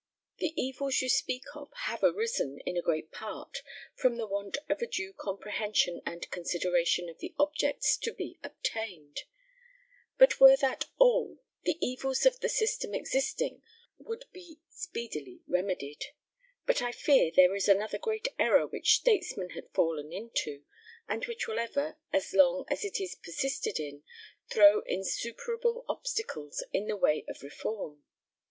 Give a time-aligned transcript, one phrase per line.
[0.39, 3.59] The evils you speak of have arisen, in a great part,
[3.93, 9.25] from the want of a due comprehension and consideration of the objects to be obtained;
[10.17, 13.61] but were that all, the evils of the system existing
[13.99, 16.03] would be speedily remedied;
[16.65, 20.63] but I fear there is another great error which statesmen have fallen into,
[21.07, 24.01] and which will ever, as long as it is persisted in,
[24.51, 28.03] throw insuperable obstacles in the way of reform.